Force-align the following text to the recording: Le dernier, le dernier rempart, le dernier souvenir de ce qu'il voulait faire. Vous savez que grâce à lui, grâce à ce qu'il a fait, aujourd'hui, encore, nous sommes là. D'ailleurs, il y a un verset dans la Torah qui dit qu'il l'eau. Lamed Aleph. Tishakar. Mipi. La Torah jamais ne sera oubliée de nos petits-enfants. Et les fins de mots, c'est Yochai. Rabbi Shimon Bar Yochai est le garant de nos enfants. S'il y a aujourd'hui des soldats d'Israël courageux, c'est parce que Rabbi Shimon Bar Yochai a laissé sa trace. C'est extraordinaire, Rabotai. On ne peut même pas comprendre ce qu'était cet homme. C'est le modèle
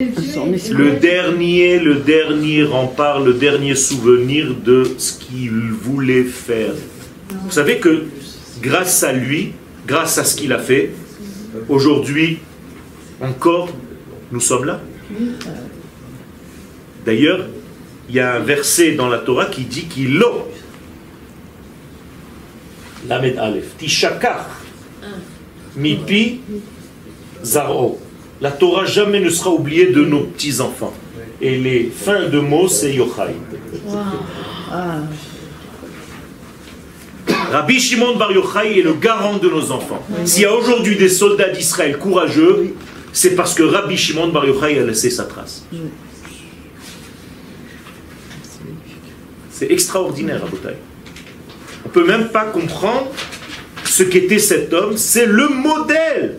Le 0.00 1.00
dernier, 1.00 1.80
le 1.80 1.96
dernier 1.96 2.62
rempart, 2.62 3.18
le 3.18 3.32
dernier 3.32 3.74
souvenir 3.74 4.54
de 4.54 4.94
ce 4.96 5.18
qu'il 5.18 5.72
voulait 5.72 6.22
faire. 6.22 6.74
Vous 7.30 7.50
savez 7.50 7.78
que 7.78 8.04
grâce 8.62 9.02
à 9.02 9.12
lui, 9.12 9.54
grâce 9.88 10.16
à 10.18 10.22
ce 10.22 10.36
qu'il 10.36 10.52
a 10.52 10.60
fait, 10.60 10.92
aujourd'hui, 11.68 12.38
encore, 13.20 13.70
nous 14.30 14.38
sommes 14.38 14.66
là. 14.66 14.80
D'ailleurs, 17.04 17.48
il 18.08 18.14
y 18.14 18.20
a 18.20 18.34
un 18.34 18.38
verset 18.38 18.92
dans 18.92 19.08
la 19.08 19.18
Torah 19.18 19.46
qui 19.46 19.64
dit 19.64 19.86
qu'il 19.86 20.14
l'eau. 20.14 20.46
Lamed 23.08 23.36
Aleph. 23.36 23.76
Tishakar. 23.76 24.48
Mipi. 25.74 26.40
La 28.40 28.52
Torah 28.52 28.84
jamais 28.84 29.20
ne 29.20 29.30
sera 29.30 29.50
oubliée 29.50 29.86
de 29.86 30.04
nos 30.04 30.20
petits-enfants. 30.20 30.94
Et 31.40 31.58
les 31.58 31.90
fins 31.94 32.28
de 32.28 32.38
mots, 32.38 32.68
c'est 32.68 32.92
Yochai. 32.92 33.34
Rabbi 37.50 37.80
Shimon 37.80 38.16
Bar 38.16 38.32
Yochai 38.32 38.78
est 38.78 38.82
le 38.82 38.94
garant 38.94 39.38
de 39.38 39.48
nos 39.48 39.72
enfants. 39.72 40.04
S'il 40.24 40.42
y 40.42 40.46
a 40.46 40.54
aujourd'hui 40.54 40.96
des 40.96 41.08
soldats 41.08 41.48
d'Israël 41.48 41.98
courageux, 41.98 42.74
c'est 43.12 43.34
parce 43.34 43.54
que 43.54 43.62
Rabbi 43.62 43.96
Shimon 43.96 44.28
Bar 44.28 44.46
Yochai 44.46 44.78
a 44.78 44.84
laissé 44.84 45.10
sa 45.10 45.24
trace. 45.24 45.64
C'est 49.50 49.70
extraordinaire, 49.72 50.42
Rabotai. 50.42 50.76
On 51.84 51.88
ne 51.88 51.92
peut 51.92 52.06
même 52.06 52.28
pas 52.28 52.44
comprendre 52.44 53.10
ce 53.84 54.02
qu'était 54.02 54.38
cet 54.38 54.72
homme. 54.72 54.96
C'est 54.96 55.26
le 55.26 55.48
modèle 55.48 56.36